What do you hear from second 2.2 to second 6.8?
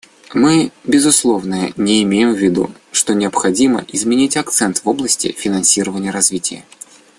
в виду, что необходимо изменить акцент в области финансирования развития.